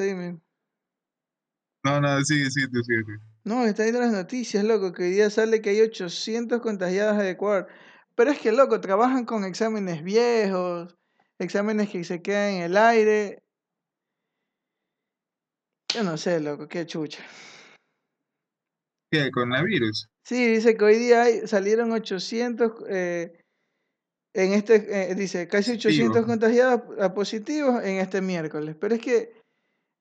[0.00, 0.14] Sí.
[1.84, 3.12] No, no, sigue, sigue, sigue, tú.
[3.44, 7.30] No, está viendo las noticias, loco, que hoy día sale que hay 800 contagiados de
[7.30, 7.68] Ecuador.
[8.14, 10.94] Pero es que, loco, trabajan con exámenes viejos,
[11.38, 13.42] exámenes que se quedan en el aire.
[15.94, 17.22] Yo no sé, loco, qué chucha.
[19.10, 19.30] ¿Qué?
[19.30, 20.08] ¿Coronavirus?
[20.24, 23.40] Sí, dice que hoy día hay- salieron 800, eh,
[24.34, 26.26] en este, eh, dice, casi 800 Positivo.
[26.26, 28.76] contagiados a positivos en este miércoles.
[28.78, 29.39] Pero es que,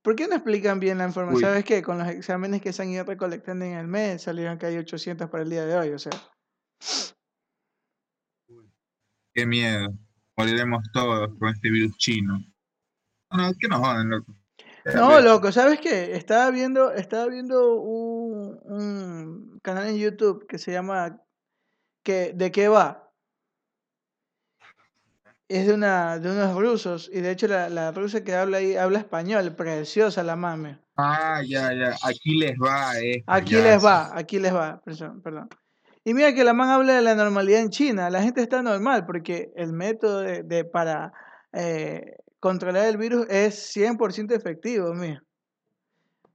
[0.10, 1.36] ¿por qué no explican bien la información?
[1.36, 1.42] Uy.
[1.44, 1.84] ¿Sabes qué?
[1.84, 5.30] Con los exámenes que se han ido recolectando en el mes, salieron que hay 800
[5.30, 6.12] para el día de hoy, o sea.
[9.36, 9.90] Qué miedo.
[10.36, 12.40] Moriremos todos con este virus chino.
[13.30, 14.34] No, que nos jodan, loco.
[14.96, 16.16] No, loco, ¿sabes qué?
[16.16, 21.22] Estaba viendo, estaba viendo un, un canal en YouTube que se llama
[22.04, 23.09] que, ¿De qué va?
[25.50, 28.76] Es de una, de unos rusos, y de hecho la, la rusa que habla ahí
[28.76, 30.78] habla español, preciosa la mame.
[30.96, 31.96] Ah, ya, ya.
[32.04, 33.24] Aquí les va esto.
[33.26, 35.50] Aquí ya, les sí, va, aquí les va, perdón, perdón.
[36.04, 39.08] Y mira que la man habla de la normalidad en China, la gente está normal
[39.08, 41.14] porque el método de, de- para
[41.52, 45.24] eh, controlar el virus es 100% efectivo, mira.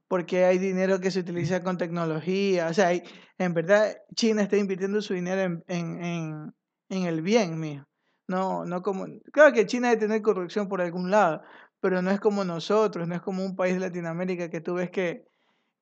[0.09, 3.03] Porque hay dinero que se utiliza con tecnología, o sea, hay-
[3.37, 6.53] en verdad China está invirtiendo su dinero en, en, en,
[6.89, 7.87] en el bien, mía.
[8.27, 11.41] No, no como, claro que China debe tener corrupción por algún lado,
[11.79, 14.89] pero no es como nosotros, no es como un país de Latinoamérica que tú ves
[14.89, 15.27] que,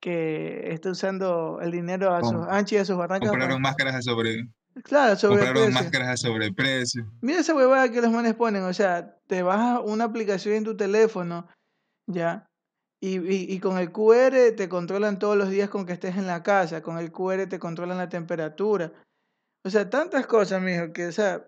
[0.02, 3.30] que está usando el dinero a sus anchas y a sus barrancas.
[3.30, 4.50] Compraron para- máscaras a sobre.
[4.84, 7.10] Claro, sobre Compraron máscaras a sobreprecio.
[7.22, 10.76] Mira esa huevada que los manes ponen, o sea, te bajas una aplicación en tu
[10.76, 11.48] teléfono,
[12.06, 12.46] ya,
[13.00, 16.28] y, y- y con el QR te controlan todos los días con que estés en
[16.28, 18.92] la casa, con el QR te controlan la temperatura.
[19.64, 21.46] O sea, tantas cosas, mijo, que, o sea,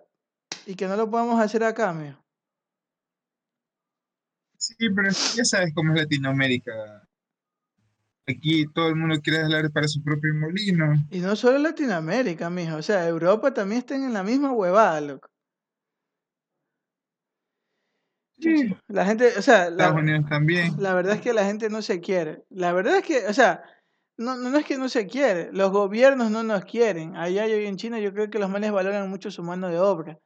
[0.65, 2.19] y que no lo podemos hacer acá, mijo.
[4.57, 7.07] Sí, pero ya sabes cómo es Latinoamérica.
[8.27, 10.95] Aquí todo el mundo quiere hablar para su propio molino.
[11.11, 15.29] Y no solo Latinoamérica, mijo, o sea, Europa también está en la misma huevada, loco.
[18.39, 19.95] Sí, La gente, o sea, la,
[20.27, 20.73] también.
[20.79, 22.43] La verdad es que la gente no se quiere.
[22.49, 23.63] La verdad es que, o sea,
[24.17, 27.15] no, no es que no se quiere, los gobiernos no nos quieren.
[27.15, 30.19] Allá y en China yo creo que los manes valoran mucho su mano de obra.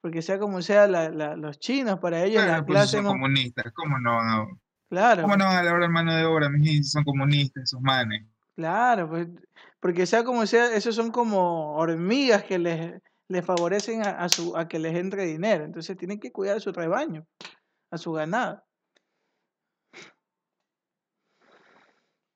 [0.00, 3.04] Porque sea como sea, la- la- los chinos, para ellos la Claro, pues clase son
[3.04, 3.10] no...
[3.10, 3.72] comunistas.
[3.74, 4.46] ¿Cómo no van a,
[4.88, 8.24] Claro, cómo no van a mano de obra, mis Son comunistas, esos manes.
[8.54, 9.28] claro, pues,
[9.80, 14.56] porque sea como sea, esos son como hormigas que les, les favorecen a, a su,
[14.56, 15.64] a que les entre dinero.
[15.64, 17.26] Entonces tienen que cuidar a su rebaño,
[17.90, 18.62] a su ganado.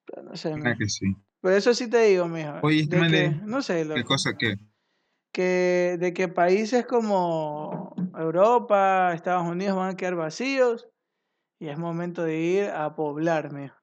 [0.06, 0.78] Pero no sé, ¿Verdad mijo.
[0.78, 1.16] que sí?
[1.41, 2.59] Pero eso sí te digo, mijo.
[2.62, 4.59] Oye, este de man que, de- no sé, ¿Qué loco, cosa qué?
[5.32, 10.88] Que de que países como Europa, Estados Unidos van a quedar vacíos
[11.58, 13.76] y es momento de ir a poblar, mijo.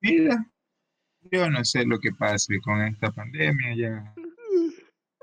[0.00, 0.50] Mira,
[1.30, 4.14] yo no sé lo que pase con esta pandemia ya.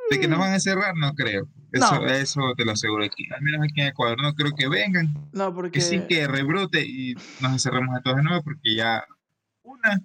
[0.10, 1.48] De que nos van a cerrar, no creo.
[1.72, 2.08] Eso, No.
[2.08, 3.28] eso te lo aseguro aquí.
[3.32, 5.14] Al menos aquí en Ecuador no creo que vengan.
[5.34, 9.04] No, Que sí porque que rebrote y nos encerremos a todos de nuevo porque ya
[9.62, 10.02] una,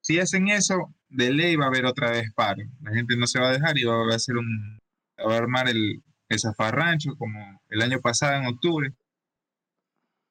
[0.00, 2.62] si hacen eso, de ley va a haber otra vez paro.
[2.82, 4.78] La gente no se va a dejar y va a hacer un,
[5.18, 8.92] va a armar el, el zafarrancho como el año pasado en octubre.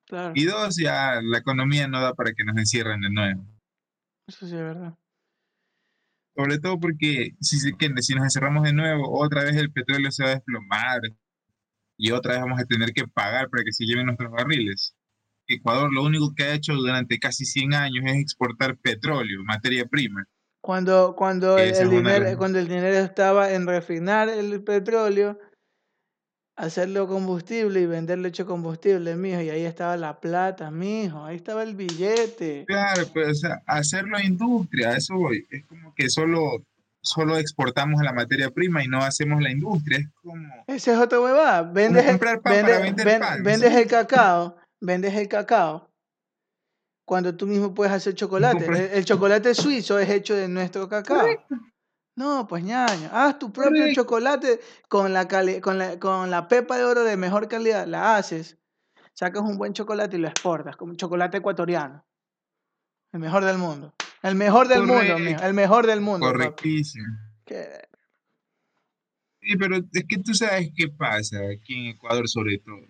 [0.06, 3.46] claro, Y dos, ya la economía no da para que nos encierren de nuevo.
[4.28, 4.94] eso sí es verdad.
[6.36, 10.32] Sobre todo porque si, si nos encerramos de nuevo, otra vez el petróleo se va
[10.32, 11.02] a desplomar
[11.98, 14.94] y otra vez vamos a tener que pagar para que se lleven nuestros barriles.
[15.48, 20.26] Ecuador lo único que ha hecho durante casi 100 años es exportar petróleo, materia prima.
[20.66, 25.38] Cuando, cuando el, dinero, cuando el dinero estaba en refinar el petróleo,
[26.58, 31.62] hacerlo combustible y venderlo hecho combustible, mijo, y ahí estaba la plata, mijo, ahí estaba
[31.62, 32.66] el billete.
[32.66, 35.46] Claro, pues o sea, hacerlo industria, eso voy.
[35.52, 36.66] Es como que solo,
[37.00, 40.00] solo exportamos la materia prima y no hacemos la industria.
[40.00, 41.62] Es como, Esa es otra huevada.
[41.62, 43.78] Vendes, el, pan vende- pan, vendes sí.
[43.78, 45.92] el cacao, vendes el cacao,
[47.06, 48.66] cuando tú mismo puedes hacer chocolate.
[48.66, 51.28] El, el chocolate suizo es hecho de nuestro cacao.
[52.18, 54.02] No, pues ñaño, haz tu propio Correcto.
[54.04, 58.16] chocolate con la, cali- con, la, con la pepa de oro de mejor calidad, la
[58.16, 58.58] haces,
[59.14, 62.06] sacas un buen chocolate y lo exportas, como chocolate ecuatoriano.
[63.12, 63.94] El mejor del mundo.
[64.22, 65.46] El mejor del mundo, mijo, Correcto.
[65.46, 66.26] el mejor del mundo.
[66.26, 67.06] correctísimo.
[69.42, 72.88] Sí, pero es que tú sabes qué pasa aquí en Ecuador sobre todo.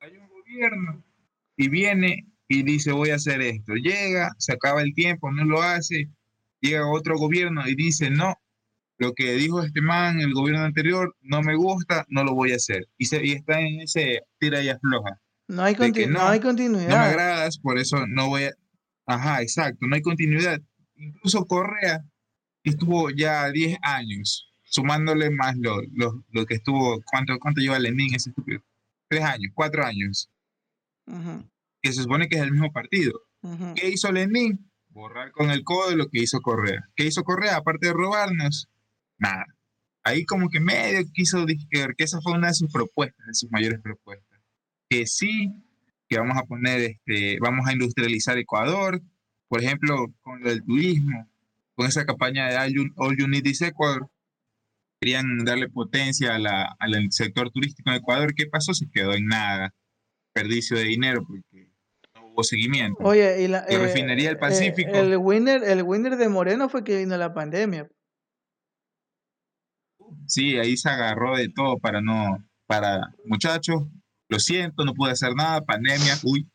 [0.00, 1.02] Hay un gobierno
[1.56, 3.74] y viene y dice voy a hacer esto.
[3.74, 6.08] Llega, se acaba el tiempo, no lo hace.
[6.60, 8.34] Llega otro gobierno y dice no,
[8.98, 12.56] lo que dijo este man, el gobierno anterior, no me gusta, no lo voy a
[12.56, 12.86] hacer.
[12.96, 15.20] Y, se, y está en ese tira y afloja.
[15.48, 17.08] No hay, no, no, hay No me continuidad.
[17.10, 18.52] agradas, por eso no voy a...
[19.06, 20.58] Ajá, exacto, no hay continuidad.
[20.96, 22.02] Incluso Correa
[22.62, 28.14] estuvo ya 10 años, sumándole más lo, lo, lo que estuvo, ¿cuánto, cuánto lleva Lenin
[28.14, 28.62] ese estúpido?
[29.08, 30.30] Tres años, cuatro años,
[31.06, 31.44] Ujú,
[31.84, 33.12] que se supone que es el mismo partido.
[33.42, 33.74] ujú.
[33.74, 34.70] ¿Qué hizo Lenin?
[34.88, 36.80] Borrar con el codo lo que hizo Correa.
[36.96, 37.56] ¿Qué hizo Correa?
[37.56, 38.68] Aparte de robarnos,
[39.18, 39.44] nada.
[40.02, 43.50] Ahí como que medio quiso decir que esa fue una de sus propuestas, de sus
[43.50, 44.40] mayores propuestas.
[44.88, 45.50] Que sí,
[46.08, 49.02] que vamos a poner, este, vamos a industrializar Ecuador,
[49.48, 51.28] por ejemplo, con lo del turismo,
[51.74, 52.56] con esa campaña de
[52.96, 54.08] All You, Need is Ecuador,
[55.00, 58.34] querían darle potencia a la- al sector turístico en Ecuador.
[58.34, 58.72] ¿Qué pasó?
[58.74, 59.74] Se quedó en nada.
[60.32, 61.70] Perdicio de dinero porque
[62.34, 63.02] hubo seguimiento.
[63.02, 64.90] Oye, y la, La refinería del eh, Pacífico.
[64.92, 67.88] el winner, el winner de Moreno fue que vino la pandemia.
[70.26, 73.84] Sí, ahí se agarró de todo para no, para muchachos,
[74.28, 76.48] lo siento, no pude hacer nada, pandemia, uy,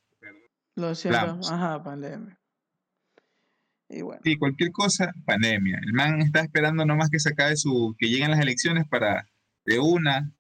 [0.75, 2.37] Lo siento, ajá, pandemia.
[3.89, 5.79] Y bueno, sí, cualquier cosa, pandemia.
[5.83, 9.27] El man está esperando nomás que se acabe su, que lleguen las elecciones para
[9.65, 10.31] de una,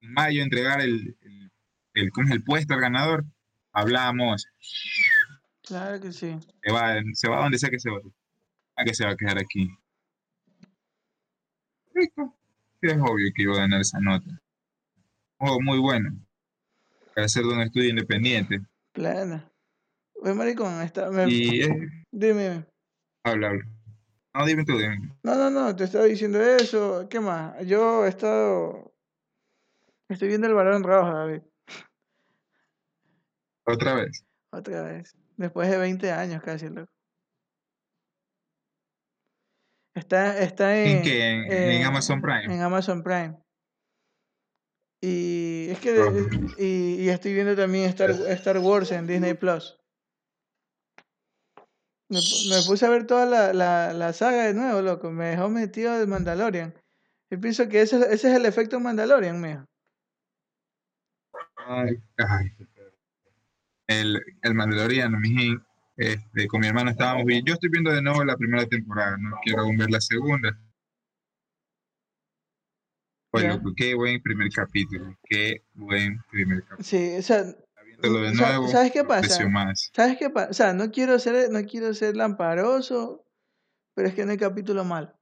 [0.00, 1.50] en mayo, entregar el, el,
[1.94, 3.24] el- ¿cómo es el puesto al ganador.
[3.72, 4.46] Hablamos,
[5.62, 6.36] claro que sí.
[6.62, 7.98] se va, se va donde sea que se va.
[8.76, 9.70] ¿A que se va a quedar aquí?
[11.94, 12.36] Rico.
[12.82, 14.26] Es obvio que iba a ganar esa nota.
[15.38, 16.10] Juego muy bueno.
[17.14, 18.60] Para ser de un estudio independiente.
[18.92, 19.50] Plena.
[20.14, 21.70] Oye, maricón, está, me- Y es,
[22.10, 22.64] dime,
[23.24, 23.64] habla, habla.
[24.34, 25.12] No, dime tú, dime.
[25.22, 27.06] No, no, no, te estaba diciendo eso.
[27.10, 27.54] ¿Qué más?
[27.66, 28.94] Yo he estado.
[30.08, 31.42] Estoy viendo el varón rojo, David.
[33.72, 34.24] Otra vez.
[34.52, 35.16] Otra vez.
[35.36, 36.92] Después de 20 años casi, loco.
[39.94, 40.98] Está, está en.
[40.98, 41.28] ¿En qué?
[41.28, 42.54] ¿En, en Amazon Prime?
[42.54, 43.36] En Amazon Prime.
[45.02, 45.96] Y es que.
[46.58, 49.78] Y, y estoy viendo también Star, Star Wars en Disney Plus.
[52.10, 55.10] Me puse a ver toda la, la, la saga de nuevo, loco.
[55.10, 56.74] Me dejó metido el Mandalorian.
[57.30, 59.64] Yo pienso que ese, ese es el efecto Mandalorian, mijo.
[61.56, 62.68] Ay, ay.
[63.90, 65.60] El, el Mandaloriano, mijín.
[65.96, 67.48] Este, con mi hermano estábamos viendo.
[67.48, 70.56] Yo estoy viendo de nuevo la primera temporada, no quiero aún ver la segunda.
[73.32, 73.48] Ya.
[73.48, 75.16] loco, qué buen primer capítulo.
[75.24, 76.84] Qué buen primer capítulo.
[76.84, 77.44] Sí, o sea,
[77.84, 79.48] Viéndolo de nuevo, ¿sabes qué pasa?
[79.48, 79.90] más.
[79.92, 80.50] ¿sabes qué pasa?
[80.50, 83.24] O sea, no quiero ser, no quiero ser lamparoso,
[83.94, 85.12] pero es que no hay capítulo malo.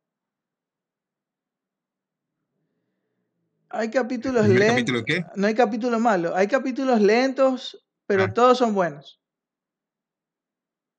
[3.71, 4.77] Hay capítulos ¿Primer lentos.
[4.77, 5.25] capítulo qué?
[5.37, 6.35] No hay capítulo malo.
[6.37, 8.33] Hay capítulos lentos, pero Ah.
[8.35, 9.21] todos son buenos.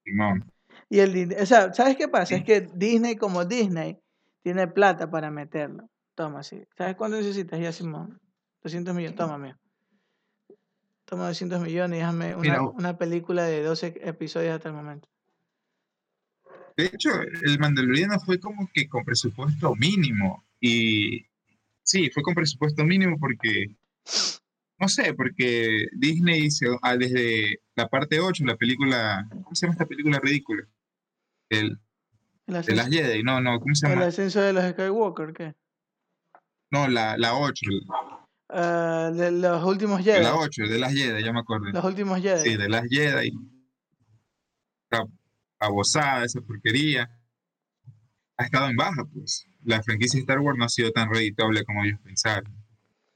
[0.05, 0.49] Simón.
[0.89, 2.35] Y el o sea, ¿sabes qué pasa?
[2.35, 3.99] Es que Disney, como Disney,
[4.41, 5.89] tiene plata para meterlo.
[6.15, 6.63] Toma, sí.
[6.77, 7.59] ¿Sabes cuánto necesitas?
[7.59, 8.19] Ya, Simón.
[8.63, 9.15] 200 millones.
[9.17, 9.57] Toma, mío.
[11.05, 15.07] Toma 200 millones y déjame una, Mira, una película de 12 episodios hasta el momento.
[16.77, 17.09] De hecho,
[17.43, 20.45] el Mandaloriano fue como que con presupuesto mínimo.
[20.61, 21.25] Y
[21.83, 23.75] sí, fue con presupuesto mínimo porque,
[24.79, 29.73] no sé, porque Disney se- ah, desde la parte 8, la película, ¿cómo se llama
[29.73, 30.63] esta película ridícula?
[31.49, 31.79] El,
[32.47, 34.05] El de las Jedi, no, no, ¿cómo se el llama?
[34.07, 35.53] ascenso de los Skywalker, ¿qué?
[36.71, 37.65] No, la, la 8,
[38.51, 40.23] Ah, de los últimos Jedi.
[40.23, 41.65] la 8, de las Jedi, ya me acuerdo.
[41.71, 42.41] Los últimos Jedi.
[42.49, 43.31] Sí, de las Jedi.
[44.91, 45.05] La
[45.59, 47.09] abosada, esa porquería.
[48.37, 49.45] Ha estado en baja, pues.
[49.63, 52.55] La franquicia de Star Wars no ha sido tan reditable como ellos pensaron.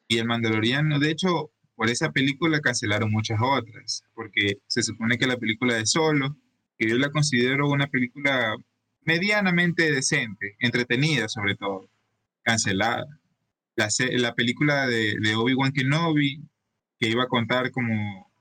[0.08, 5.28] Y el Mandaloriano, de hecho, por esa película cancelaron muchas otras, porque se supone que
[5.28, 6.36] la película de Solo,
[6.78, 8.56] que yo la considero una película
[9.02, 11.90] medianamente decente, entretenida sobre todo,
[12.44, 13.06] cancelada.
[13.76, 16.42] La, película de, de Obi-Wan Kenobi,
[17.00, 18.32] que iba a contar como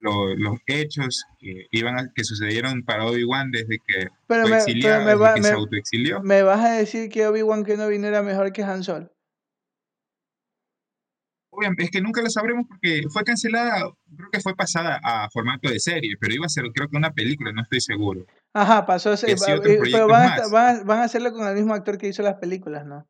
[0.00, 4.80] lo- los hechos que, iban a- que sucedieron para Obi-Wan desde que Pero, fue me,
[4.82, 6.22] pero me, desde que se autoexilió.
[6.22, 9.10] me vas a decir que Obi-Wan Kenobi no era mejor que Han Solo.
[11.56, 13.82] Obviamente, es que nunca lo sabremos porque fue cancelada,
[14.16, 17.12] creo que fue pasada a formato de serie, pero iba a ser creo que una
[17.12, 18.26] película, no estoy seguro.
[18.52, 21.54] Ajá, pasó va- otros y- pero van a, van, a, van a hacerlo con el
[21.54, 23.06] mismo actor que hizo las películas, ¿no?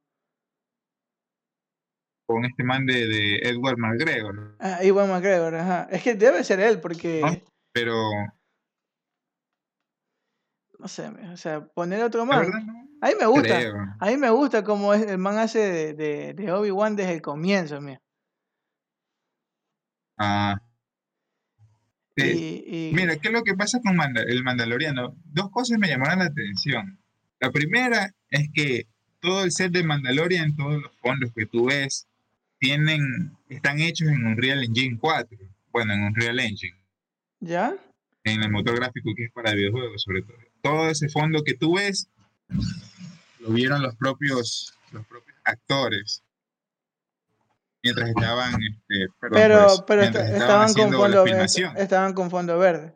[2.26, 5.88] Con este man de, de Edward McGregor, Ah, Iwan McGregor, ajá.
[5.90, 7.20] Es que debe ser él, porque.
[7.20, 7.36] ¿no?
[7.72, 8.10] pero
[10.78, 12.40] No sé, o sea, poner otro man.
[12.40, 12.72] verdad no
[13.02, 13.58] A mí me gusta.
[13.58, 13.74] creo.
[14.00, 17.80] A mí me gusta como el man hace de, de, de Obi-Wan desde el comienzo,
[17.80, 18.00] mira.
[20.16, 20.61] Ah,
[22.16, 25.16] Y, y- Mira, ¿qué es lo que pasa con Manda- el Mandaloriano?
[25.25, 26.99] Dos cosas me llamaron la atención.
[27.40, 28.87] La primera es que
[29.21, 32.06] todo el set de Mandalorian, todos los fondos que tú ves,
[32.61, 35.37] tienen, están hechos en Unreal Engine 4.
[35.73, 36.76] Bueno, en Unreal Engine.
[37.40, 37.75] ¿Ya?
[38.23, 40.37] En el motor gráfico que es para videojuegos, sobre todo.
[40.62, 42.09] Todo ese fondo que tú ves,
[43.40, 46.23] lo vieron los propios, los propios actores
[47.84, 51.76] mientras estaban, este, perdón, Pero, pues, pero mientras esta- estaban estaban con, fondo, filmación.
[51.76, 52.94] estaban con fondo verde.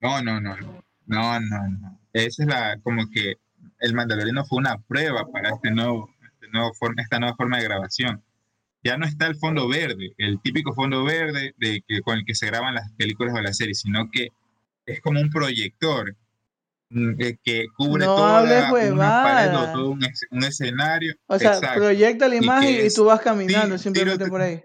[0.00, 2.00] No, no, no, no, no, no, no.
[2.12, 3.34] Esa es la, como que
[3.80, 7.64] el Mandaloriano fue una prueba para este nuevo, este nuevo forma, esta nueva forma de
[7.64, 8.22] grabación.
[8.82, 12.34] Ya no está el fondo verde, el típico fondo verde de que, con el que
[12.34, 14.28] se graban las películas o las series, sino que
[14.86, 16.14] es como un proyector
[16.90, 18.42] mm, que cubre No toda
[18.92, 21.14] una pared o todo un, es- un escenario.
[21.26, 21.80] O sea, Exacto.
[21.80, 24.62] proyecta la imagen y, tú vas caminando tiro- simplemente tiro- por ahí.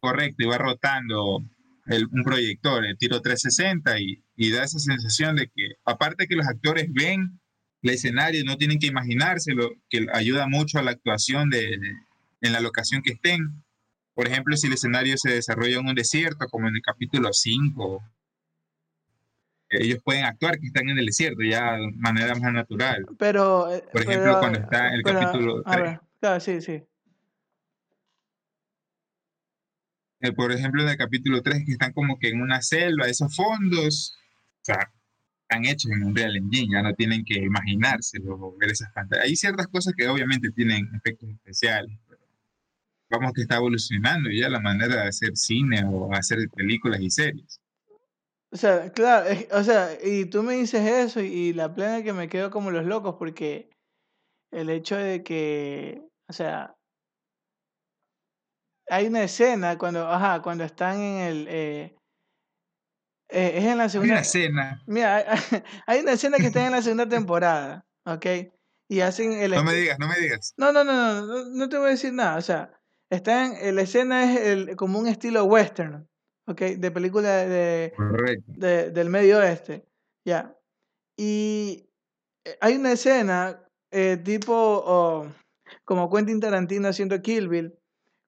[0.00, 1.40] Correcto, y va rotando
[1.86, 6.36] el- un proyector, el tiro 360, y, y da esa sensación de que, aparte que
[6.36, 7.40] los actores ven
[7.82, 11.78] el escenario, no tienen que imaginárselo, que ayuda mucho a la actuación de,
[12.40, 13.62] en la locación que estén.
[14.14, 18.02] Por ejemplo, si el escenario se desarrolla en un desierto, como en el capítulo 5,
[19.70, 23.04] ellos pueden actuar que están en el desierto ya de manera más natural.
[23.18, 23.72] Pero.
[23.74, 25.82] eh, Por ejemplo, pero, cuando está en el pero, capítulo a 3.
[25.84, 26.82] ver, claro, sí, sí.
[30.20, 33.34] Eh, por ejemplo, en el capítulo 3, que están como que en una selva, esos
[33.36, 34.16] fondos,
[34.62, 34.90] o sea,
[35.42, 39.26] están hechos en un Real Engine, ya no tienen que imaginárselo o ver esas pantallas.
[39.26, 42.20] Hay ciertas cosas que obviamente tienen efectos especiales, pero
[43.10, 47.60] vamos que está evolucionando ya la manera de hacer cine o hacer películas y series.
[48.52, 52.02] O sea, claro, es- o sea, y tú me dices eso y, y la plena
[52.02, 53.70] que me quedo como los locos porque
[54.52, 56.74] el hecho de que, o sea,
[58.88, 61.96] hay una escena cuando, ajá, cuando están en el, eh,
[63.28, 65.24] eh, es en la Hay segunda, una escena, mira, hay,
[65.86, 68.26] hay una escena que está en la segunda temporada, ¿ok?
[68.88, 70.54] Y hacen el, no me digas, no me digas.
[70.56, 72.70] no, no, no, no, no, no te voy a decir nada, o sea,
[73.10, 76.08] está en, la escena es el, como un estilo western,
[76.46, 76.60] ¿ok?
[76.78, 77.92] De película de,
[78.46, 79.84] de- del medio oeste,
[80.24, 80.56] ya.
[81.16, 81.88] Y
[82.44, 85.26] eh, hay una escena eh, tipo oh,
[85.84, 87.78] como Quentin Tarantino haciendo Kill Bill,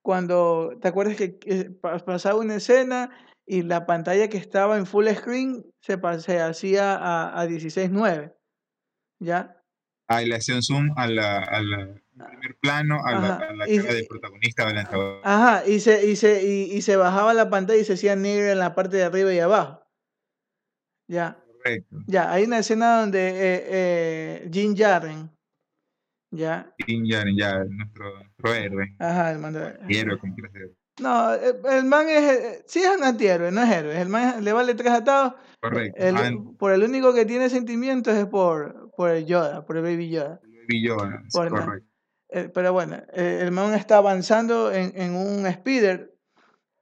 [0.03, 3.11] cuando, ¿te acuerdas que eh, pa- pasaba una escena
[3.47, 8.35] y la pantalla que estaba en full screen se, se hacía a, a 16.9,
[9.21, 9.55] ¿ya?
[10.09, 13.53] Ah, y le hacían zoom a la, a la en primer plano, a la, a
[13.53, 15.23] la cara del protagonista o del antagonista.
[15.35, 18.53] Ajá, y se, y se, y, y se bajaba la pantalla y se hacía negra
[18.53, 19.83] en la parte de arriba y abajo.
[21.09, 21.39] Ya.
[21.57, 21.97] Correcto.
[22.07, 25.31] Ya, hay una escena donde eh, eh, Jim Jarren,
[26.31, 28.95] ya, Din Djarin, ya, nuestro, nuestro héroe.
[28.99, 30.75] ajá, el mando- Héroe, como quieras decir.
[31.01, 34.53] No, el, man es, eh, sí es un antihéroe, no es héroe, el man le
[34.53, 35.97] vale tres atados, Correcto.
[36.03, 39.83] el- Ah, por el único que tiene sentimientos es por, por el Yoda, por el
[39.83, 40.41] Baby Yoda.
[40.69, 41.88] Baby Yoda, Por correcto.
[42.31, 46.15] Eh, pero bueno, eh, el man está avanzando en, en un speeder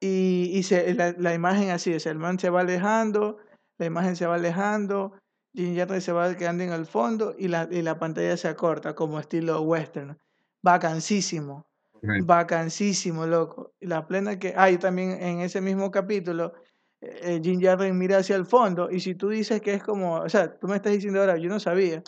[0.01, 3.39] y, y se, la, la imagen así es, el man se va alejando,
[3.79, 5.13] la imagen se va alejando,
[5.57, 9.19] Jim se va quedando en el fondo y la, y la pantalla se acorta como
[9.19, 10.19] estilo western.
[10.63, 11.67] Vacancísimo,
[12.03, 13.73] vacancísimo, loco.
[13.81, 16.53] Y la plena que hay también en ese mismo capítulo,
[17.01, 20.29] eh, Jim Jarre mira hacia el fondo y si tú dices que es como, o
[20.29, 22.03] sea, tú me estás diciendo ahora, yo no sabía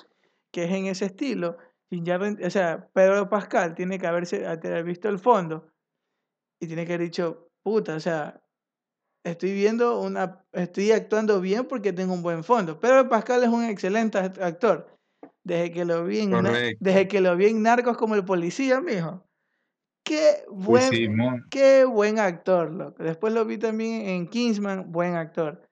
[0.50, 1.56] que es en ese estilo,
[1.90, 5.70] O sea, Pedro Pascal tiene que haberse haber visto el fondo
[6.60, 8.42] y tiene que haber dicho, puta, o sea,
[9.24, 12.78] estoy viendo una, estoy actuando bien porque tengo un buen fondo.
[12.78, 14.94] Pedro Pascal es un excelente act- actor.
[15.44, 16.30] Desde que lo vi en,
[16.78, 19.24] desde que lo vi en Narcos como el policía, mijo.
[20.04, 20.90] Qué buen,
[21.50, 23.02] qué buen actor, loco.
[23.02, 25.67] Después lo vi también en Kingsman, buen actor.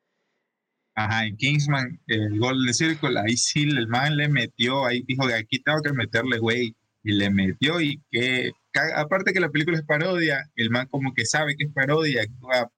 [0.98, 5.34] Ajá, en Kingsman, el Golden Circle, ahí sí el man le metió, ahí dijo que
[5.34, 8.50] aquí tengo que meterle, güey, y le metió y que,
[8.96, 12.72] aparte que la película es parodia, el man como que sabe que es parodia, actúa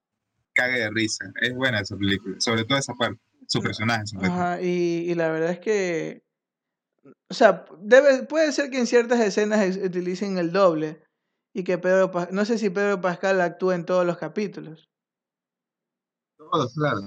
[0.52, 1.32] caga de risa.
[1.40, 4.06] Es buena esa película, sobre todo esa parte, su personaje.
[4.08, 4.36] sobre todo.
[4.36, 6.22] Ajá, y, y la verdad es que,
[7.30, 11.04] o sea, debe, puede ser que en ciertas escenas es- utilicen el doble
[11.54, 14.88] y que Pedro, no sé si Pedro Pascal actúa en todos los capítulos.
[16.36, 17.02] Todos, claro.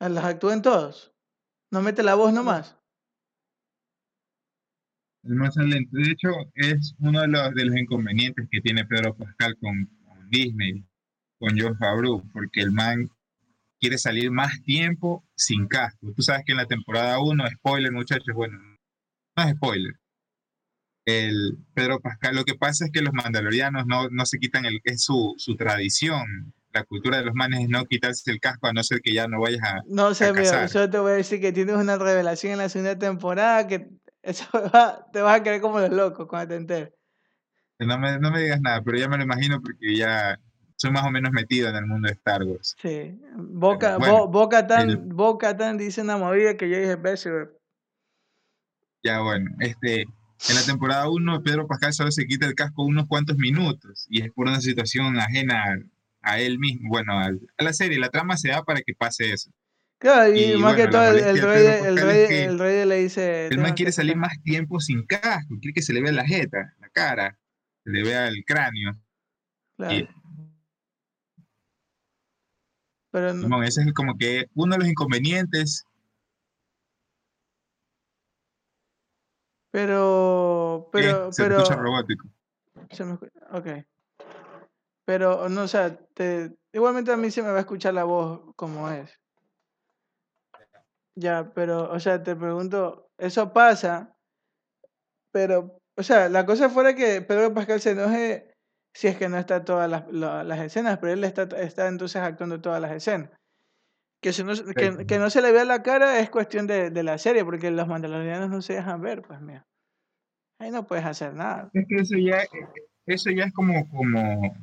[0.00, 1.12] Ah, ¿Las actúa en todos?
[1.70, 2.76] ¿No mete la voz nomás?
[5.24, 5.90] El más lento.
[5.96, 10.30] De hecho, es uno de los, de los inconvenientes que tiene Pedro Pascal con, con
[10.30, 10.84] Disney,
[11.38, 13.10] con John Favreau, porque el man
[13.80, 16.12] quiere salir más tiempo sin casco.
[16.14, 18.58] Tú sabes que en la temporada 1, spoiler muchachos, bueno,
[19.36, 19.94] no es spoiler.
[21.04, 24.80] El Pedro Pascal, lo que pasa es que los mandalorianos no, no se quitan el,
[24.84, 26.54] es su, su tradición.
[26.72, 29.26] La cultura de los manes es no quitarse el casco a no ser que ya
[29.26, 30.68] no vayas a, No sé, cazar.
[30.68, 33.88] solo te voy a decir que tienes una revelación en la segunda temporada que
[34.22, 34.44] Eso
[34.74, 36.92] va- te vas a quedar como los locos cuando te enteres.
[37.78, 40.38] No me, no me digas nada, pero ya me lo imagino porque ya
[40.76, 42.74] soy más o menos metido en el mundo de Star Wars.
[42.82, 43.18] Sí.
[43.36, 47.30] Boca, bueno, Bo- Boca Tan, el- Boca Tan dice una movida que yo dije, "Bessie,
[49.02, 53.06] Ya bueno, este, en la temporada 1 Pedro Pascal solo se quita el casco unos
[53.06, 55.78] cuantos minutos y es por una situación ajena
[56.22, 57.98] a, él mismo, bueno, a, la serie.
[57.98, 59.50] La trama se da para que pase eso.
[59.98, 62.58] Claro, y, Y más que todo el, el rey, Pedro el, rey, es que el
[62.58, 63.42] rey le dice...
[63.44, 64.28] El "Tienes man quiere salir quitar".
[64.28, 67.38] más tiempo sin casco, quiere que se le vea la jeta, la cara,
[67.84, 68.92] se le vea el cráneo.
[69.76, 69.94] Claro.
[69.94, 70.08] Y,
[73.10, 75.84] Pero no, ese es como que uno de los inconvenientes.
[79.70, 82.28] pero, pero, se te escucha pero, robótico.
[82.90, 83.86] se me escu- ok.
[85.08, 88.42] Pero, no, o sea, te, igualmente a mí se me va a escuchar la voz
[88.56, 89.18] como es.
[91.14, 94.14] Ya, pero, o sea, te pregunto, eso pasa,
[95.32, 98.52] pero, o sea, la cosa fuera que Pedro Pascal se enoje
[98.92, 102.20] si es que no está todas las, la- las escenas, pero él está, está entonces
[102.20, 103.30] actuando todas las escenas.
[104.20, 106.90] Que, si no, se- que, que no se le vea la cara es cuestión de,
[106.90, 109.66] de la serie, porque los mandalorianos no se dejan ver, pues mira.
[110.60, 111.70] Ahí no puedes hacer nada.
[111.72, 112.42] Es que eso ya,
[113.06, 114.54] eso ya es como, como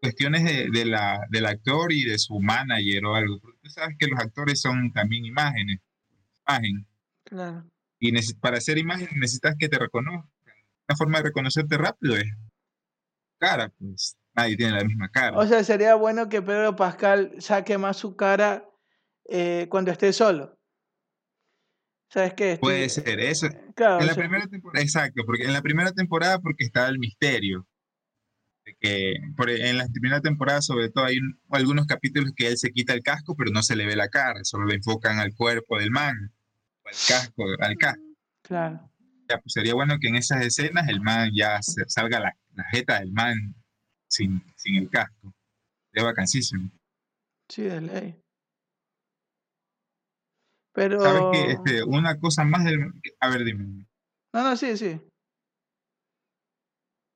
[0.00, 3.40] cuestiones de, de la, del actor y de su manager o algo.
[3.40, 5.80] Porque tú sabes que los actores son también imágenes.
[6.46, 6.86] Imagen.
[7.24, 7.64] Claro.
[7.98, 10.30] Y neces- para hacer imagen necesitas que te reconozcan.
[10.88, 12.24] Una forma de reconocerte rápido es
[13.38, 15.36] cara, pues nadie tiene la misma cara.
[15.36, 18.64] O sea, sería bueno que Pedro Pascal saque más su cara
[19.28, 20.58] eh, cuando esté solo.
[22.10, 22.52] ¿Sabes qué?
[22.52, 23.48] Estoy- Puede ser eso.
[23.76, 26.88] Claro, En o la sea, primera temporada, exacto, porque en la primera temporada porque estaba
[26.88, 27.66] el misterio.
[28.80, 32.70] Que por- en la primera temporada sobre todo hay un- algunos capítulos que él se
[32.70, 35.78] quita el casco pero no se le ve la cara, solo le enfocan al cuerpo
[35.78, 36.32] del man,
[36.84, 38.02] o al casco, al casco.
[38.42, 38.90] claro.
[39.30, 42.64] Ya, pues, sería bueno que en esas escenas el man ya se- salga la, la
[42.72, 43.54] jeta del man
[44.08, 45.34] sin, sin el casco.
[45.92, 46.70] De vacancísimo.
[47.48, 48.16] Sí, de ley.
[50.72, 51.00] Pero...
[51.02, 51.50] ¿Sabes qué?
[51.52, 52.90] Este, una cosa más del...
[53.20, 53.86] A ver, dime.
[54.32, 54.98] No, no, sí, sí.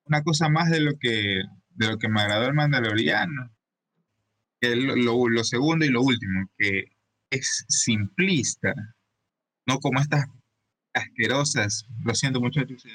[0.07, 1.43] Una cosa más de lo que
[1.75, 3.51] de lo que me agradó el Mandaloriano.
[4.61, 6.85] Lo, lo- lo segundo y lo último, que
[7.31, 8.73] es simplista,
[9.67, 10.27] no como estas
[10.95, 12.91] asquerosas, lo siento muchachos si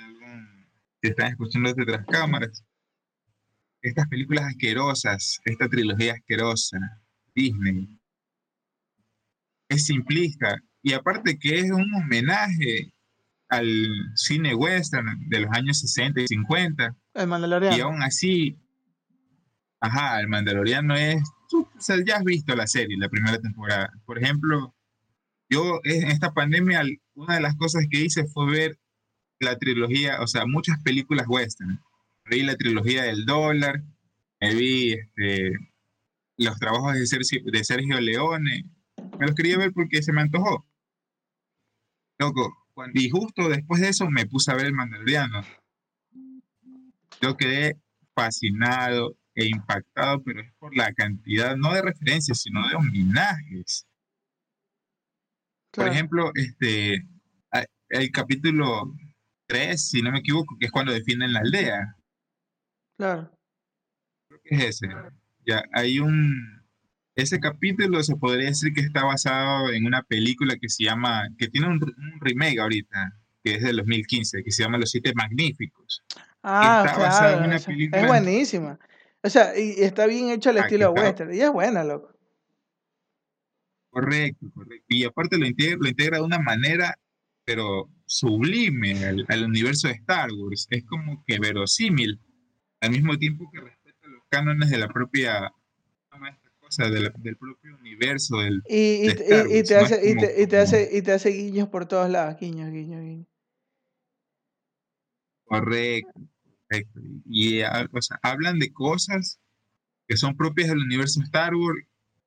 [1.09, 2.63] están escuchando desde otras cámaras,
[3.81, 6.77] estas películas asquerosas, esta trilogía asquerosa,
[7.35, 7.89] Disney,
[9.69, 12.93] es simplista y aparte que es un homenaje
[13.49, 13.67] al
[14.15, 17.83] cine western de los años 60 y 50 El y Mandaloriano.
[17.86, 18.57] aún así,
[19.79, 21.23] ajá, el Mandaloriano es.
[21.49, 23.91] tú, o sea, ya has visto la serie, la primera temporada.
[24.05, 24.75] Por ejemplo,
[25.49, 26.83] yo en esta pandemia,
[27.15, 28.79] una de las cosas que hice fue ver
[29.39, 31.79] la trilogía, o sea, muchas películas western.
[32.25, 33.81] Vi la trilogía del dólar,
[34.41, 35.51] me vi este,
[36.38, 38.65] los trabajos de Sergio, de Sergio Leone.
[39.19, 40.67] Me los quería ver porque se me antojó.
[42.19, 45.41] Loco, cuan- y justo después de eso me puse a ver el Mandaloriano
[47.19, 47.75] yo quedé
[48.13, 53.87] fascinado e impactado, pero es por la cantidad, no de referencias, sino de homenajes.
[55.71, 55.91] Por Claro.
[55.93, 57.07] ejemplo, este,
[57.89, 58.93] el capítulo
[59.47, 61.95] 3, si no me equivoco, que es cuando defienden la aldea.
[62.97, 63.31] Claro.
[64.43, 64.87] ¿Qué es ese?
[65.45, 66.66] Ya, hay un...
[67.17, 71.47] Ese capítulo se podría decir que está basado en una película que se llama, que
[71.47, 76.03] tiene un, un remake ahorita, que es del 2015, que se llama Los Siete Magníficos.
[76.43, 77.51] Ah, está basada en claro.
[77.56, 78.80] una película- Es buenísima.
[79.23, 81.34] O sea, y está bien hecho al Ah, estilo está- western.
[81.34, 82.13] Y es buena, loco.
[83.89, 84.86] Correcto, correcto.
[84.88, 86.99] Y aparte lo integra, lo integra de una manera,
[87.45, 90.67] pero sublime al, al universo de Star Wars.
[90.69, 92.21] Es como que verosímil,
[92.80, 95.51] al mismo tiempo que respeta los cánones de la propia,
[96.67, 96.89] ¿cómo se llama esta cosa?
[96.89, 98.38] De la- del propio universo.
[98.39, 101.30] Del, Y, y, Star y- te hace, como- te, y te hace, y te hace
[101.30, 102.38] guiños por todos lados.
[102.39, 103.27] Guiños, guiños, guiños.
[105.45, 106.12] correcto,
[106.69, 106.99] correcto.
[107.25, 109.39] Y ah, o sea, hablan de cosas
[110.08, 111.80] que son propias del universo Star Wars,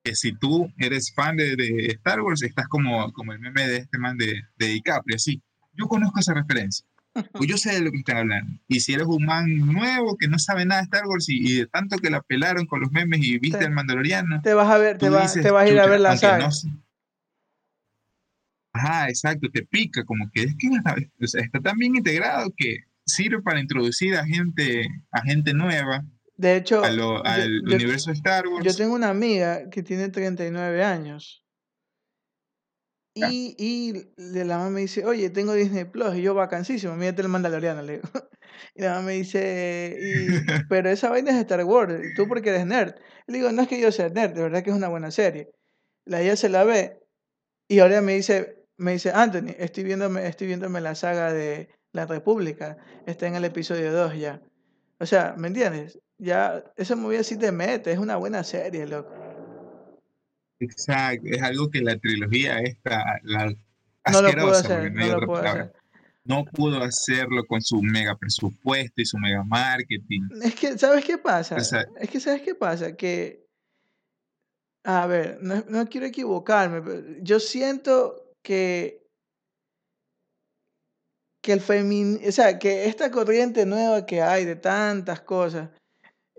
[0.03, 3.76] que si tú eres fan de, de Star Wars, estás como, como el meme de
[3.79, 5.42] este man de, de DiCaprio, así.
[5.74, 6.87] Yo conozco esa referencia.
[7.35, 8.59] O yo sé de lo que están hablando.
[8.68, 11.57] Y si eres un man nuevo que no sabe nada de Star Wars y, y
[11.59, 14.68] de tanto que la pelaron con los memes y viste Te- el Mandaloriano, Te vas
[14.70, 16.44] a ver, te, dices, te vas a ir a "Chuta, ver la saga.
[16.44, 16.68] no sé".
[18.73, 22.85] Ajá, exacto, te pica, como que es que o sea, está tan bien integrado que
[23.05, 26.05] sirve para introducir a gente, a gente nueva
[26.37, 28.64] De hecho, a lo- yo- al yo- universo Star Wars.
[28.64, 31.44] Yo tengo una amiga que tiene 39 años.
[33.28, 37.28] Y, y la mamá me dice, oye, tengo Disney Plus y yo vacancísimo, mírate el
[37.28, 38.09] Mandaloriano, le digo.
[38.74, 39.96] Y la mamá me dice,
[40.68, 42.94] pero esa vaina es de Star Wars, ¿y tú porque eres nerd?
[43.26, 45.50] Le digo, no es que yo sea nerd, de verdad que es una buena serie.
[46.04, 47.00] La ella se la ve
[47.68, 52.06] y ahora me dice, me dice, Anthony, estoy viéndome, estoy viéndome la saga de La
[52.06, 54.42] República, está en el episodio 2 ya.
[54.98, 55.98] O sea, ¿me entiendes?
[56.18, 59.14] Ya, esa movida sí te mete, es una buena serie, loco.
[60.61, 63.55] Exacto, es algo que la trilogía esta, la
[64.12, 65.73] no lo pudo hacer, no, lo pudo hacer.
[66.25, 70.23] no pudo hacerlo con su mega presupuesto y su mega marketing.
[70.42, 71.57] Es que, ¿sabes qué pasa?
[71.57, 72.96] es que, ¿sabes qué pasa?
[72.96, 73.46] Que,
[74.85, 79.01] a ver, no, no quiero equivocarme, pero yo siento que
[81.42, 85.70] que el femin, o sea, que esta corriente nueva que hay de tantas cosas,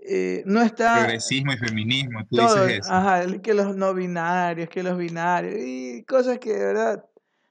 [0.08, 0.96] eh, no está...
[0.96, 2.92] Progresismo y feminismo, tú dices eso.
[2.92, 7.04] Ajá, que los no binarios, que los binarios, y cosas que de verdad,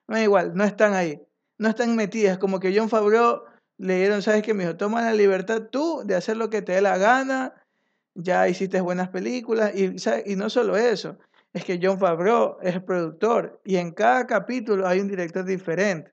[0.07, 1.21] no da igual, no están ahí,
[1.57, 3.43] no están metidas, como que John Favreau
[3.77, 4.53] le dieron, ¿sabes qué?
[4.53, 7.53] Me dijo, toma la libertad tú de hacer lo que te dé la gana,
[8.13, 11.17] ya hiciste buenas películas, y, y no solo eso,
[11.53, 16.11] es que John Favreau es el productor, y en cada capítulo hay un director diferente,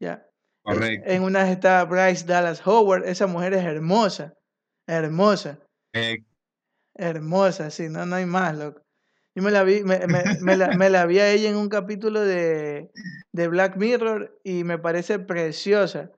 [0.00, 0.26] ¿ya?
[0.62, 1.08] Correcto.
[1.08, 4.34] En una está Bryce Dallas Howard, esa mujer es hermosa.
[4.86, 5.58] Hermosa.
[5.92, 6.24] Eh,
[6.94, 8.82] hermosa, sí, no, no hay más, loco.
[9.36, 9.98] Yo me la vi, me,
[10.56, 12.90] la, vi a ella en un capítulo de,
[13.32, 16.10] Black Mirror y me parece preciosa.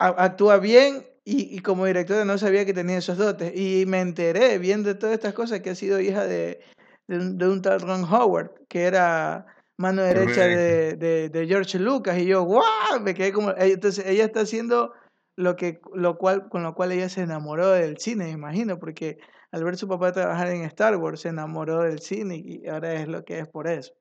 [0.00, 3.52] actúa bien y, como directora no sabía que tenía esos dotes.
[3.54, 6.60] Y me enteré viendo todas estas cosas que ha sido hija de,
[7.06, 12.18] de, un tal Ron Howard, que era mano derecha de, de, George Lucas.
[12.18, 13.00] Y yo, ¡guau!
[13.00, 13.54] Me quedé como.
[13.56, 14.94] Entonces ella está haciendo
[15.38, 19.18] lo que, lo cual, con lo cual ella se enamoró del cine, me imagino, porque
[19.52, 23.06] al ver su papá trabajar en Star Wars se enamoró del cine y ahora es
[23.06, 23.94] lo que es por eso.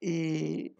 [0.00, 0.74] Y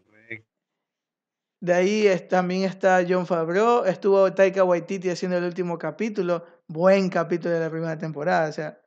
[1.61, 7.55] de ahí también está John Favreau, estuvo Taika Waititi haciendo el último capítulo, buen capítulo
[7.55, 8.81] de la primera temporada, o sea,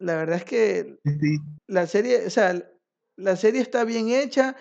[0.00, 0.98] la verdad es que
[1.68, 2.60] la serie, o sea,
[3.14, 4.56] la serie está bien hecha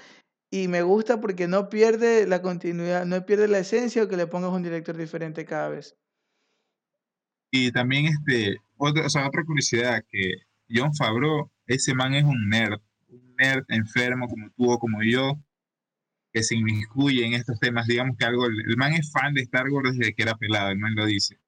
[0.50, 4.28] y me gusta porque no pierde la continuidad, no pierde la esencia o que le
[4.28, 5.96] pongas un director diferente cada vez.
[7.52, 10.36] Y también, este, otra, o sea, otra curiosidad, que
[10.70, 12.80] John Favreau, ese man es un nerd,
[13.10, 15.34] un nerd enfermo como tú o como yo,
[16.34, 17.88] que se inmiscuye en estos temas.
[17.88, 20.80] Digamos que algo, el man es fan de Star Wars desde que era pelado, el
[20.80, 21.40] man lo dice.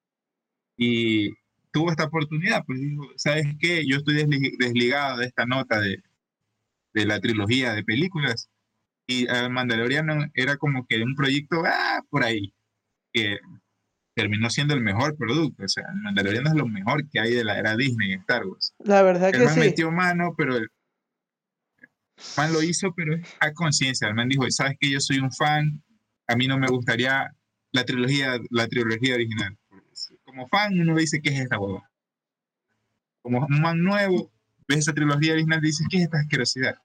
[0.77, 1.31] Y
[1.71, 3.85] tuvo esta oportunidad, pues dijo, ¿sabes qué?
[3.87, 4.25] Yo estoy
[4.57, 6.01] desligado de esta nota de,
[6.93, 8.48] de la trilogía de películas
[9.09, 12.53] y el Mandaloriano era como que un proyecto ah, por ahí,
[13.11, 13.39] que
[14.13, 15.63] terminó siendo el mejor producto.
[15.63, 18.45] O sea, el Mandaloriano es lo mejor que hay de la era Disney en Star
[18.45, 18.75] Wars.
[18.77, 19.59] La verdad el que man sí.
[19.61, 20.69] metió mano, pero el
[22.37, 24.07] man lo hizo, pero a conciencia.
[24.07, 25.81] El man dijo, sabes que yo soy un fan,
[26.27, 27.33] a mí no me gustaría
[27.71, 29.57] la trilogía, la trilogía original.
[30.23, 31.57] Como fan uno dice, ¿qué es esta?
[33.23, 34.31] Como un man nuevo,
[34.67, 36.75] ves esa trilogía original y dices, ¿qué es esta asquerosidad?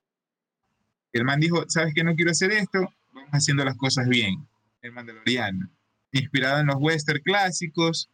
[1.14, 2.92] El man dijo, ¿sabes que no quiero hacer esto?
[3.12, 4.46] Vamos haciendo las cosas bien.
[4.82, 5.70] El Mandaloriano.
[6.10, 8.10] Inspirado en los western clásicos,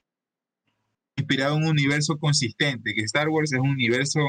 [1.16, 4.20] inspirado en un universo consistente, que Star Wars es un universo,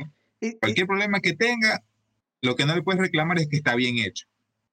[0.62, 1.84] cualquier problema que tenga,
[2.42, 4.26] lo que no le puedes reclamar es que está bien hecho.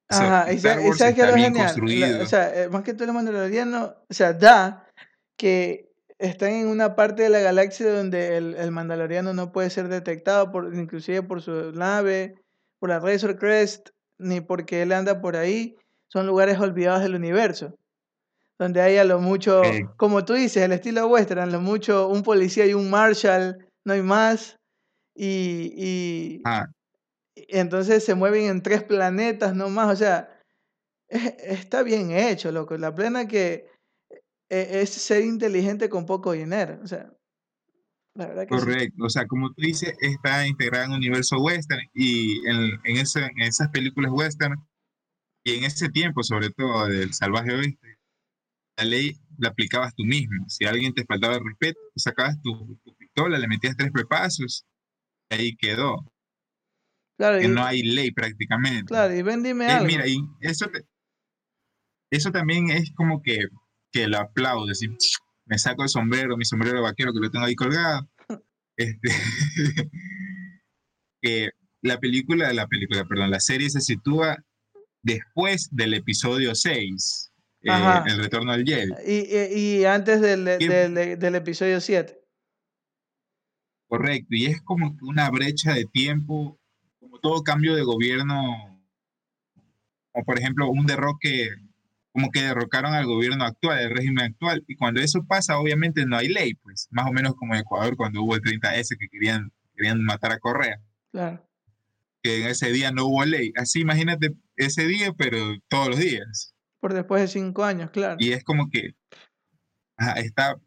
[0.07, 2.23] Ajá, Star Wars está bien construido.
[2.23, 4.87] o sea, eh, más que todo el Mandaloriano, o sea, da
[5.35, 9.89] que están en una parte de la galaxia donde el, el Mandaloriano no puede ser
[9.89, 12.35] detectado, por, inclusive por su nave,
[12.79, 15.75] por la Razor Crest, ni porque él anda por ahí.
[16.07, 17.75] Son lugares olvidados del universo.
[18.57, 19.61] Donde hay a lo mucho,
[19.95, 23.93] como tú dices, el estilo western, a lo mucho un policía y un marshal, no
[23.93, 24.57] hay más.
[25.15, 26.65] Y, y, ah.
[27.35, 29.93] entonces se mueven en tres planetas no más.
[29.93, 30.29] O sea,
[31.07, 32.77] está bien hecho, loco.
[32.77, 33.69] La plena que
[34.49, 36.79] e, es ser inteligente con poco dinero.
[36.83, 37.11] O sea,
[38.47, 42.97] Correcto, o sea, como tú dices, está integrada en un universo western y en, en,
[42.97, 44.55] en esas películas western
[45.43, 47.97] y en ese tiempo, sobre todo del salvaje oeste,
[48.77, 50.45] la ley la aplicabas tú mismo.
[50.47, 54.65] Si alguien te faltaba el respeto, sacabas tu, pistola, le metías tres pepasos
[55.29, 56.05] y ahí quedó.
[57.17, 58.85] Claro, que no hay ley prácticamente.
[58.85, 59.87] Claro, y ven, dime algo.
[59.87, 60.67] Mira, y eso,
[62.09, 63.39] eso también es como que,
[63.91, 64.71] que lo aplaudo,
[65.49, 68.07] me saco el sombrero, mi sombrero vaquero que lo tengo ahí colgado.
[68.77, 69.09] Este,
[71.21, 71.49] que
[71.81, 74.37] la película, la película, perdón, la serie se sitúa
[75.01, 77.31] después del episodio 6,
[77.63, 77.69] eh,
[78.05, 78.93] El Retorno del Jedi.
[79.05, 82.17] Y, antes del, del, episodio 7.
[83.87, 86.59] Correcto, y es como una brecha de tiempo,
[86.99, 88.79] como todo cambio de gobierno
[90.11, 91.49] o por ejemplo un derroque,
[92.19, 96.17] como que derrocaron al gobierno actual, el régimen actual, y cuando eso pasa, obviamente no
[96.17, 99.53] hay ley, pues, más o menos como en Ecuador cuando hubo el 30S que querían,
[99.73, 100.81] querían matar a Correa.
[101.13, 101.47] Claro.
[102.21, 103.53] Que en ese día no hubo ley.
[103.55, 105.37] Así imagínate ese día, pero
[105.69, 106.53] todos los días.
[106.81, 108.17] Por después de cinco años, claro.
[108.19, 108.95] Y es como que
[110.17, 110.57] está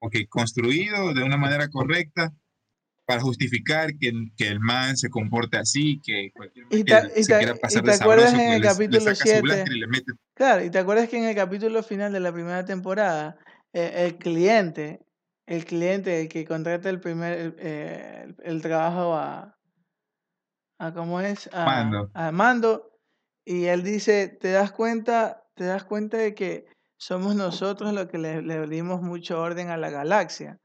[0.00, 2.32] okay, construido de una manera correcta
[3.08, 7.82] para justificar que, que, el man se comporte así, que cualquier y se quiera pasar
[7.82, 9.64] de acuerdas en el capítulo 7?
[10.34, 13.38] Claro, y te acuerdas que en el capítulo final de la primera temporada,
[13.72, 15.00] eh, el cliente,
[15.46, 19.56] el cliente, el que contrata el primer, eh, el, trabajo a,
[20.78, 21.48] a, ¿cómo es?
[21.54, 22.10] A Mando.
[22.12, 22.90] a Mando,
[23.42, 26.66] y él dice, ¿te das cuenta, te das cuenta de que
[26.98, 30.58] somos nosotros los que le, le dimos mucho orden a la galaxia?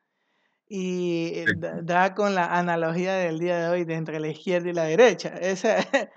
[0.68, 1.46] Y eh,
[1.84, 5.30] da, con la analogía del día de hoy de entre la izquierda y la derecha.
[5.30, 5.78] Esa,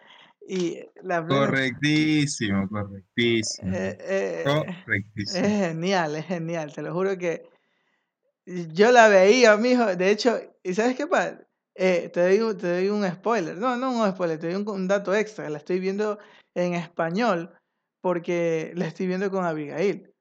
[0.49, 3.75] y la correctísimo, correctísimo.
[3.75, 5.47] Eh, eh, correctísimo.
[5.47, 6.73] Es genial, es genial.
[6.73, 7.49] Te lo juro que
[8.47, 9.85] yo la veía, mijo.
[9.97, 11.41] De hecho, ¿y sabes qué pasa?
[11.75, 13.57] te, doy, te doy un spoiler.
[13.57, 15.51] No, no un spoiler, te doy un, un dato extra.
[15.51, 16.19] La estoy viendo
[16.55, 17.55] en español
[18.01, 20.13] porque la estoy viendo con Abigail.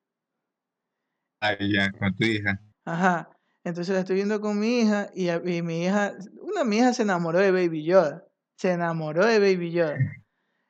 [1.42, 2.60] Ah, ya, con tu hija.
[2.86, 3.35] Ajá.
[3.66, 5.28] Entonces la estoy viendo con mi hija y,
[5.64, 8.24] mi hija, una mi hija se enamoró de Baby Yoda.
[8.58, 9.98] Se enamoró de Baby Yoda.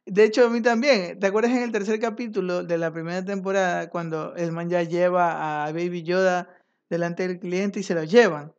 [0.06, 1.20] De hecho, a mí también.
[1.20, 5.66] ¿Te acuerdas en el tercer capítulo de la primera temporada cuando el man ya lleva
[5.66, 6.48] a Baby Yoda
[6.90, 8.54] delante del cliente y se lo llevan?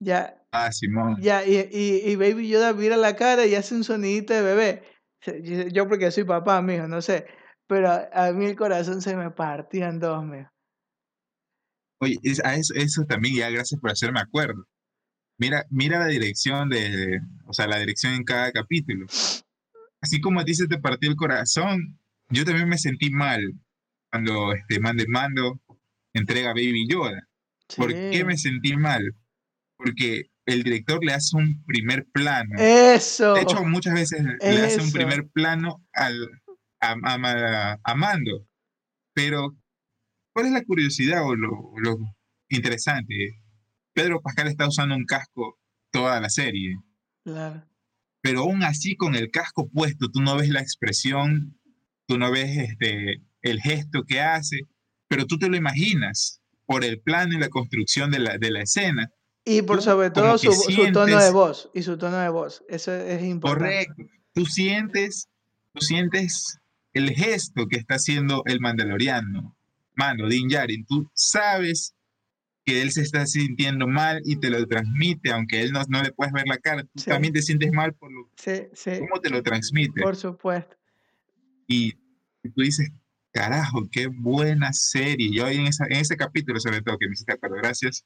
[0.00, 0.42] Ya.
[0.50, 1.16] Ah, Simón.
[1.20, 4.82] Ya, y, y, Baby Yoda mira la cara y hace un sonidito de bebé.
[5.70, 7.26] Yo porque soy papá, mijo, no sé.
[7.68, 10.50] Pero a, mí el corazón se me partía en dos, mijo.
[12.00, 14.66] Oye, a eso, también ya gracias por hacerme acuerdo.
[15.38, 19.06] Mira, mira la dirección de, o sea, la dirección en cada capítulo.
[20.00, 21.98] Así como a ti se te partió el corazón,
[22.30, 23.52] yo también me sentí mal
[24.10, 25.60] cuando este man de mando
[26.12, 27.28] entrega Baby Yoda.
[27.76, 29.14] ¿Por qué me sentí mal?
[29.76, 32.54] Porque el director le hace un primer plano.
[32.58, 33.34] Eso.
[33.34, 36.28] De hecho, muchas veces le hace un primer plano al,
[36.80, 38.46] a, a, a Mando.
[39.14, 39.56] Pero
[40.38, 41.98] ¿Cuál es la curiosidad o lo,
[42.48, 43.42] interesante?
[43.92, 45.58] Pedro Pascal está usando un casco
[45.90, 46.76] toda la serie.
[47.24, 47.66] Claro.
[48.20, 51.58] Pero aún así, con el casco puesto, tú no ves la expresión,
[52.06, 54.68] tú no ves este, el gesto que hace,
[55.08, 58.62] pero tú te lo imaginas por el plano y la construcción de la, de la
[58.62, 59.10] escena.
[59.44, 62.94] Y por sobre todo su, su, tono de voz, y su tono de voz, eso
[62.94, 63.88] es importante.
[63.88, 65.28] Correcto, tú sientes,
[65.72, 66.60] tú sientes
[66.92, 69.57] el gesto que está haciendo el mandaloriano,
[69.98, 71.94] mano, Din Yarin, tú sabes
[72.64, 76.12] que él se está sintiendo mal y te lo transmite, aunque él no, no le
[76.12, 78.92] puedes ver la cara, tú también te sientes mal por lo sí, sí.
[79.00, 80.02] cómo te lo transmite.
[80.02, 80.76] Por supuesto.
[81.66, 81.92] Y
[82.42, 82.90] tú dices,
[83.32, 85.30] carajo, qué buena serie.
[85.32, 88.04] Yo en, esa, en ese capítulo, sobre todo, que me hiciste acuerdo, gracias,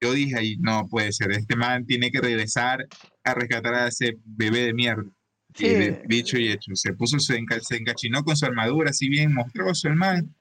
[0.00, 2.86] yo dije ahí, no puede ser, este man tiene que regresar
[3.22, 5.10] a rescatar a ese bebé de mierda.
[5.56, 5.68] Y
[6.08, 10.34] dicho y hecho, se puso, se, encachinó con su armadura, así bien monstruoso el man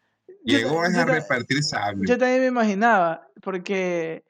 [0.44, 2.08] Llegó a repartir sable.
[2.08, 4.24] Yo también me imaginaba, porque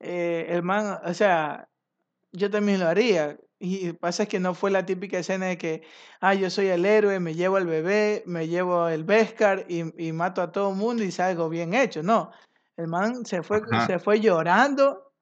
[0.00, 1.68] eh, el man, o sea,
[2.32, 3.38] yo también lo haría.
[3.58, 5.82] Y pasa es que no fue la típica escena de que,
[6.20, 10.12] ah, yo soy el héroe, me llevo al bebé, me llevo el Beskar y, y
[10.12, 12.02] mato a todo el mundo y salgo bien hecho.
[12.02, 12.32] No,
[12.78, 15.12] el man se fue, se fue llorando,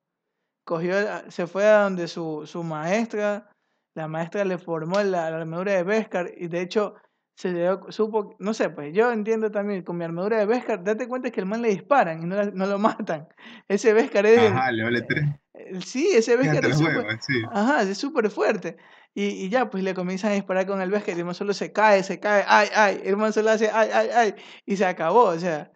[0.63, 0.95] cogió,
[1.29, 3.51] se fue a donde su, su maestra,
[3.95, 6.95] la maestra le formó la, la armadura de Beskar y de hecho
[7.39, 11.07] se dio, supo, no sé, pues yo entiendo también con mi armadura de Beskar, date
[11.07, 13.29] cuenta que el man le disparan y no, no lo matan.
[13.69, 14.51] Ese Beskar es...
[14.51, 15.25] Ajá, le vale tres.
[15.55, 17.07] Eh, sí, ese Beskar es súper
[17.53, 18.77] Ajá, es súper fuerte.
[19.15, 21.55] Y, y, ya, pues le comienzan a disparar con el Beskar y el man solo
[21.55, 24.35] se cae, se cae, ay, ay, el man solo hace, ay, ay, ay,
[24.67, 25.71] y se acabó, o sea,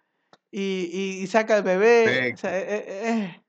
[0.51, 2.33] y, y, saca al bebé.
[2.33, 3.41] O sea, eh, eh,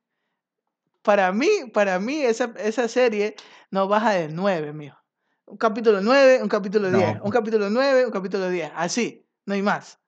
[1.02, 3.34] para mí, para mí esa, esa serie
[3.72, 5.03] no baja de nueve, mijo
[5.46, 9.62] un capítulo 9, un capítulo 10, un capítulo 9, un capítulo 10, así, no hay
[9.62, 9.98] más.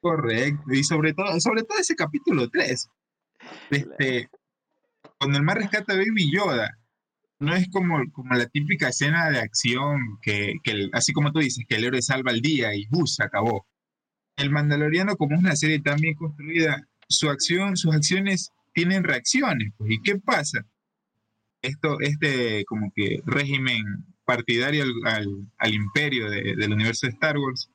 [0.00, 2.88] Correcto, y sobre todo, sobre todo ese capítulo 3,
[3.70, 4.28] este,
[5.18, 6.78] cuando el mar rescata a Baby Yoda,
[7.40, 11.64] no es como, como la típica escena de acción que, que así como tú dices,
[11.68, 13.16] que el héroe salva el día y ¡bus!
[13.16, 13.66] se acabó.
[14.36, 19.72] El Mandaloriano, como es una serie tan bien construida, su acción, sus acciones tienen reacciones.
[19.76, 20.64] Pues, ¿Y qué pasa?
[21.66, 27.70] Esto, este como que régimen partidario al, al, imperio de, del universo de Star Wars,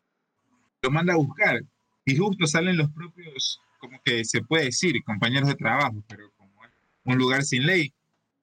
[0.81, 1.61] lo manda a buscar.
[2.05, 6.63] Y justo salen los propios, como que se puede decir, compañeros de trabajo, pero como
[6.63, 6.71] es
[7.03, 7.93] un lugar sin ley,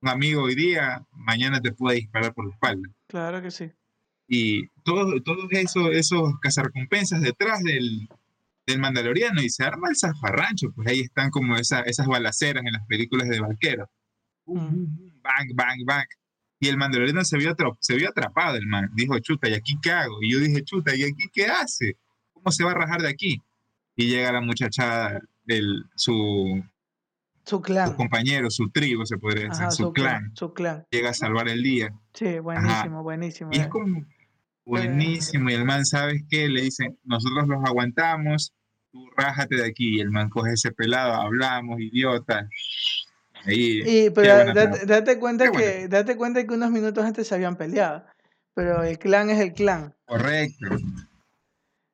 [0.02, 2.88] un amigo hoy día, mañana te puede disparar por la espalda.
[3.08, 3.70] Claro que sí.
[4.28, 8.08] y todos todo eso, esos cazarrecompensas detrás del,
[8.66, 12.72] del Mandaloriano y se arma el zafarrancho, pues ahí están como esa, esas balaceras en
[12.72, 13.88] las películas de vaqueros.
[14.46, 15.15] Mm.
[15.26, 16.06] Bang, bang, bang.
[16.58, 18.90] Y el Mandaloriano se vio, se vio atrapado, el man.
[18.94, 20.22] Dijo, chuta, ¿y aquí qué hago?
[20.22, 21.96] Y yo dije, chuta, ¿y aquí qué hace?
[22.32, 23.42] ¿Cómo se va a rajar de aquí?
[23.94, 26.62] Y llega la muchachada, el, su,
[27.46, 27.90] su clan.
[27.90, 30.84] Su compañero, su tribu, se podría decir, su, clan, Su clan.
[30.90, 31.92] Llega a salvar el día.
[32.12, 33.50] Sí, buenísimo, buenísimo.
[33.52, 33.68] Y es eh.
[33.68, 34.04] como
[34.64, 35.50] buenísimo.
[35.50, 36.48] Y el man, ¿sabes qué?
[36.48, 38.52] Le dicen, nosotros los aguantamos,
[38.90, 39.96] tú rájate de aquí.
[39.96, 42.48] Y el man coge ese pelado, hablamos, idiota.
[43.46, 47.56] Ahí, y, pero date, date, cuenta que, date cuenta que unos minutos antes se habían
[47.56, 48.04] peleado.
[48.54, 49.94] Pero el clan es el clan.
[50.06, 50.76] Correcto.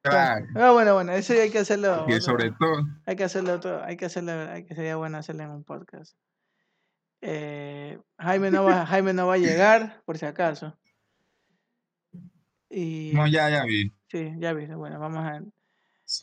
[0.02, 0.46] Claro.
[0.56, 2.06] Ah, bueno, bueno, eso hay que hacerlo.
[2.08, 2.84] Y sobre todo.
[3.06, 6.16] Hay que hacerlo otro, hay que hacerlo, hay que sería bueno hacerlo en un podcast.
[7.20, 10.76] Eh, Jaime no va, Jaime no va a llegar, por si acaso.
[12.68, 13.92] Y, no, ya, ya vi.
[14.08, 14.66] Sí, ya vi.
[14.66, 15.40] Bueno, vamos a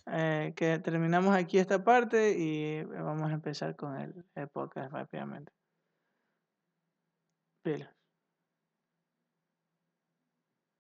[0.08, 5.52] eh, que terminamos aquí esta parte y vamos a empezar con el, podcast rápidamente.